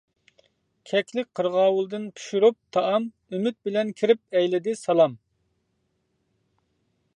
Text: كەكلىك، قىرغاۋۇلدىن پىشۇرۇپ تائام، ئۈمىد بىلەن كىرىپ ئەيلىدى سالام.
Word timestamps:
كەكلىك، 0.91 1.27
قىرغاۋۇلدىن 1.39 2.07
پىشۇرۇپ 2.15 2.57
تائام، 2.77 3.05
ئۈمىد 3.37 3.59
بىلەن 3.69 3.93
كىرىپ 4.01 4.39
ئەيلىدى 4.39 4.75
سالام. 4.83 5.17